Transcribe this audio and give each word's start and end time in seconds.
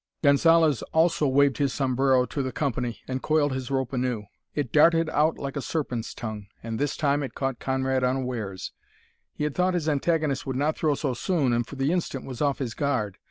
Gonzalez 0.23 0.81
also 0.93 1.27
waved 1.27 1.59
his 1.59 1.73
sombrero 1.73 2.25
to 2.25 2.41
the 2.41 2.51
company, 2.51 3.01
and 3.07 3.21
coiled 3.21 3.51
his 3.51 3.69
rope 3.69 3.93
anew. 3.93 4.23
It 4.55 4.71
darted 4.71 5.11
out 5.11 5.37
like 5.37 5.55
a 5.55 5.61
serpent's 5.61 6.15
tongue, 6.15 6.47
and 6.63 6.79
this 6.79 6.97
time 6.97 7.21
it 7.21 7.35
caught 7.35 7.59
Conrad 7.59 8.03
unawares; 8.03 8.71
he 9.31 9.43
had 9.43 9.53
thought 9.53 9.75
his 9.75 9.87
antagonist 9.87 10.43
would 10.47 10.55
not 10.55 10.75
throw 10.75 10.95
so 10.95 11.13
soon 11.13 11.53
and 11.53 11.67
for 11.67 11.75
the 11.75 11.91
instant 11.91 12.25
was 12.25 12.41
off 12.41 12.57
his 12.57 12.73
guard. 12.73 13.19